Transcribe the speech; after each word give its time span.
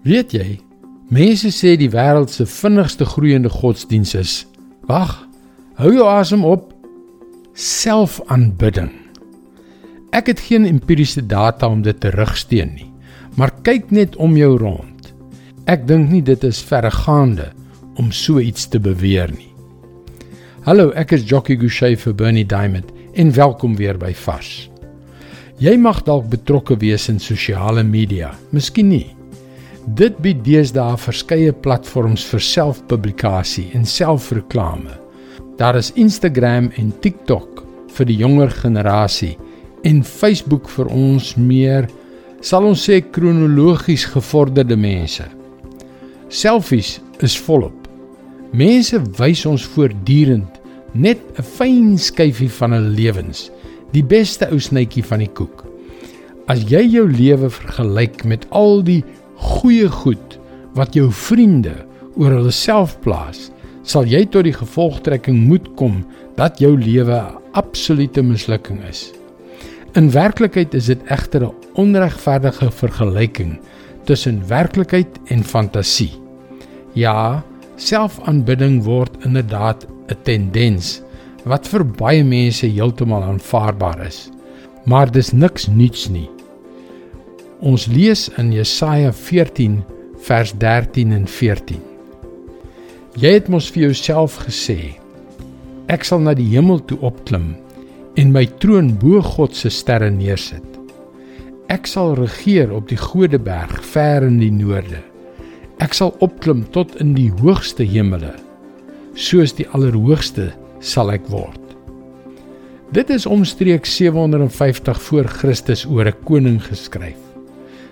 Weet 0.00 0.32
jy, 0.32 0.54
mense 1.12 1.50
sê 1.52 1.74
die 1.76 1.90
wêreld 1.92 2.32
se 2.32 2.46
vinnigste 2.48 3.04
groeiende 3.04 3.50
godsdiens 3.52 4.14
is 4.16 4.32
wag, 4.88 5.12
hou 5.76 5.90
jou 5.92 6.06
asem 6.08 6.40
op 6.48 6.70
selfaanbidding. 7.52 8.88
Ek 10.16 10.32
het 10.32 10.40
geen 10.46 10.64
empiriese 10.64 11.20
data 11.20 11.68
om 11.68 11.84
dit 11.84 12.00
te 12.00 12.14
rugsteun 12.16 12.72
nie, 12.78 12.88
maar 13.36 13.52
kyk 13.68 13.92
net 13.92 14.16
om 14.16 14.38
jou 14.40 14.54
rond. 14.62 15.12
Ek 15.68 15.84
dink 15.84 16.08
nie 16.08 16.24
dit 16.24 16.48
is 16.48 16.62
verregaande 16.64 17.50
om 18.00 18.08
so 18.08 18.40
iets 18.40 18.70
te 18.72 18.80
beweer 18.80 19.28
nie. 19.36 19.52
Hallo, 20.64 20.94
ek 20.96 21.12
is 21.12 21.28
Jockey 21.28 21.60
Gouchee 21.60 22.00
vir 22.00 22.16
Bernie 22.16 22.48
Diamond 22.48 22.88
en 23.20 23.36
welkom 23.36 23.76
weer 23.76 24.00
by 24.00 24.14
Vars. 24.24 24.70
Jy 25.60 25.76
mag 25.76 26.00
dalk 26.08 26.32
betrokke 26.32 26.80
wees 26.80 27.10
in 27.12 27.20
sosiale 27.20 27.84
media, 27.84 28.32
miskien 28.56 28.88
nie. 28.88 29.19
Dit 29.80 30.18
bied 30.20 30.42
deesdae 30.44 30.92
verskeie 31.00 31.52
platforms 31.64 32.20
vir 32.28 32.42
selfpublikasie 32.44 33.70
en 33.72 33.86
selfreklame. 33.88 34.92
Daar 35.56 35.78
is 35.78 35.88
Instagram 35.96 36.68
en 36.76 36.90
TikTok 37.00 37.62
vir 37.96 38.08
die 38.10 38.18
jonger 38.20 38.52
generasie 38.52 39.38
en 39.88 40.02
Facebook 40.04 40.68
vir 40.68 40.90
ons 40.92 41.32
meer 41.40 41.88
sal 42.44 42.66
ons 42.68 42.82
sê 42.90 42.98
kronologies 43.00 44.04
gevorderde 44.12 44.76
mense. 44.76 45.24
Selfies 46.28 46.98
is 47.24 47.38
volop. 47.40 47.88
Mense 48.52 49.00
wys 49.16 49.46
ons 49.48 49.64
voortdurend 49.64 50.60
net 50.92 51.20
'n 51.38 51.42
fyn 51.42 51.96
skyfie 51.96 52.52
van 52.60 52.72
hul 52.72 52.92
lewens, 53.00 53.50
die 53.92 54.04
beste 54.04 54.44
ou 54.52 54.60
snytjie 54.60 55.04
van 55.04 55.20
die 55.20 55.32
koek. 55.32 55.64
As 56.48 56.68
jy 56.68 56.82
jou 56.82 57.08
lewe 57.08 57.48
vergelyk 57.48 58.24
met 58.24 58.46
al 58.50 58.82
die 58.82 59.04
goeie 59.40 59.88
goed 59.88 60.38
wat 60.76 60.94
jou 60.94 61.08
vriende 61.12 61.74
oor 62.16 62.34
hulle 62.36 62.52
self 62.54 62.96
plaas, 63.04 63.48
sal 63.82 64.06
jy 64.08 64.26
tot 64.28 64.44
die 64.46 64.54
gevolgtrekking 64.54 65.38
moet 65.48 65.66
kom 65.80 66.02
dat 66.36 66.60
jou 66.60 66.76
lewe 66.76 67.16
'n 67.16 67.38
absolute 67.52 68.22
mislukking 68.22 68.80
is. 68.88 69.12
In 69.94 70.10
werklikheid 70.10 70.74
is 70.74 70.86
dit 70.86 71.02
egter 71.10 71.44
'n 71.46 71.54
onregverdige 71.74 72.70
vergelyking 72.70 73.58
tussen 74.04 74.42
werklikheid 74.48 75.18
en 75.26 75.44
fantasie. 75.44 76.12
Ja, 76.94 77.42
selfaanbidding 77.76 78.82
word 78.84 79.10
inderdaad 79.24 79.86
'n 80.08 80.16
tendens 80.22 81.02
wat 81.44 81.68
vir 81.68 81.84
baie 81.84 82.24
mense 82.24 82.66
heeltemal 82.66 83.22
aanvaarbaar 83.22 84.06
is. 84.06 84.30
Maar 84.84 85.10
dis 85.10 85.32
niks 85.32 85.66
nuuts 85.66 86.08
nie. 86.08 86.28
Ons 87.60 87.84
lees 87.92 88.30
in 88.40 88.54
Jesaja 88.56 89.10
14 89.12 89.82
vers 90.24 90.52
13 90.56 91.10
en 91.12 91.26
14. 91.28 91.76
Jy 93.20 93.32
het 93.34 93.50
mos 93.52 93.66
vir 93.68 93.90
jouself 93.90 94.38
gesê: 94.46 94.94
Ek 95.92 96.08
sal 96.08 96.24
na 96.24 96.32
die 96.32 96.48
hemel 96.54 96.80
toe 96.88 96.96
opklim 97.04 97.52
en 98.16 98.32
my 98.32 98.46
troon 98.64 98.94
bo 98.96 99.20
God 99.20 99.52
se 99.58 99.68
sterre 99.68 100.08
neersit. 100.08 100.64
Ek 101.68 101.84
sal 101.84 102.16
regeer 102.16 102.72
op 102.72 102.88
die 102.88 102.96
Godeberg 102.96 103.84
ver 103.84 104.24
in 104.24 104.40
die 104.40 104.52
noorde. 104.54 105.04
Ek 105.84 105.92
sal 105.92 106.16
opklim 106.24 106.64
tot 106.72 106.96
in 106.96 107.12
die 107.12 107.28
hoogste 107.42 107.84
hemele. 107.84 108.32
Soos 109.12 109.52
die 109.52 109.68
Allerhoogste 109.76 110.54
sal 110.80 111.12
ek 111.12 111.28
word. 111.28 111.60
Dit 112.96 113.12
is 113.12 113.28
omstreeks 113.28 113.92
750 114.00 115.08
voor 115.10 115.28
Christus 115.28 115.84
oor 115.84 116.08
'n 116.08 116.24
koning 116.24 116.62
geskryf. 116.64 117.29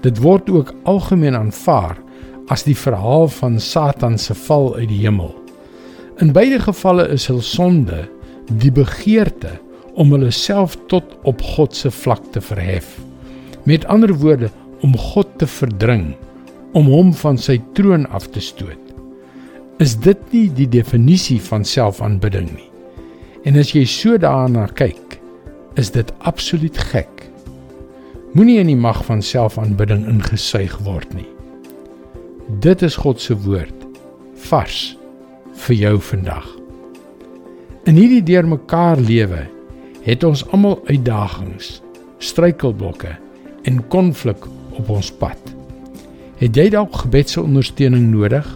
Dit 0.00 0.20
word 0.24 0.48
ook 0.50 0.72
algemeen 0.88 1.36
aanvaar 1.36 1.98
as 2.50 2.64
die 2.64 2.76
verhaal 2.76 3.28
van 3.28 3.60
Satan 3.60 4.18
se 4.18 4.34
val 4.46 4.72
uit 4.76 4.88
die 4.88 5.02
hemel. 5.04 5.34
In 6.20 6.32
beide 6.32 6.58
gevalle 6.60 7.06
is 7.12 7.28
hul 7.30 7.42
sonde 7.44 8.06
die 8.62 8.72
begeerte 8.72 9.58
om 10.00 10.12
hulle 10.14 10.32
self 10.34 10.76
tot 10.88 11.16
op 11.28 11.42
God 11.54 11.76
se 11.76 11.92
vlak 11.92 12.24
te 12.32 12.40
verhef. 12.40 12.96
Met 13.68 13.84
ander 13.84 14.14
woorde, 14.16 14.50
om 14.80 14.96
God 14.96 15.28
te 15.36 15.46
verdring, 15.46 16.14
om 16.72 16.88
hom 16.88 17.12
van 17.20 17.36
sy 17.38 17.58
troon 17.76 18.06
af 18.16 18.30
te 18.32 18.40
stoot. 18.40 18.94
Is 19.80 19.96
dit 20.00 20.20
nie 20.32 20.46
die 20.56 20.68
definisie 20.68 21.40
van 21.50 21.66
selfaanbidding 21.68 22.48
nie? 22.48 22.68
En 23.44 23.60
as 23.60 23.74
jy 23.76 23.84
so 23.88 24.16
daarna 24.20 24.66
kyk, 24.76 25.18
is 25.80 25.92
dit 25.92 26.08
absoluut 26.28 26.76
gek 26.90 27.19
Moenie 28.30 28.60
in 28.62 28.68
die 28.70 28.78
mag 28.78 29.00
van 29.08 29.24
selfaanbidding 29.26 30.04
ingesuig 30.06 30.76
word 30.86 31.10
nie. 31.18 31.26
Dit 32.62 32.84
is 32.86 32.94
God 33.02 33.18
se 33.18 33.34
woord 33.34 33.74
vars 34.46 34.76
vir 35.64 35.74
jou 35.74 35.96
vandag. 36.12 36.46
In 37.90 37.98
hierdie 37.98 38.22
deurmekaar 38.22 39.02
lewe 39.02 39.40
het 40.04 40.22
ons 40.22 40.44
almal 40.54 40.78
uitdagings, 40.86 41.80
struikelblokke 42.22 43.16
en 43.66 43.82
konflik 43.90 44.46
op 44.78 44.94
ons 44.94 45.10
pad. 45.10 45.50
Het 46.38 46.62
jy 46.62 46.68
dalk 46.76 47.02
gebedse 47.02 47.42
ondersteuning 47.42 48.12
nodig? 48.12 48.46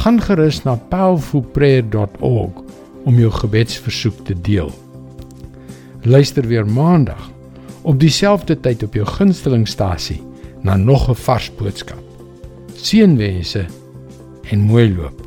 Gaan 0.00 0.22
gerus 0.24 0.62
na 0.64 0.78
powerfulprayer.org 0.80 2.64
om 3.04 3.20
jou 3.20 3.30
gebedsversoek 3.36 4.24
te 4.24 4.40
deel. 4.48 4.72
Luister 6.08 6.48
weer 6.48 6.64
maandag 6.64 7.33
op 7.84 8.00
dieselfde 8.00 8.56
tyd 8.60 8.82
op 8.82 8.94
jou 8.96 9.06
gunstelingstasie 9.06 10.20
na 10.64 10.76
nog 10.76 11.08
'n 11.08 11.14
vars 11.14 11.50
boodskap. 11.54 12.02
Seënwense 12.74 13.66
en 14.50 14.60
mooi 14.60 14.94
loop. 14.94 15.23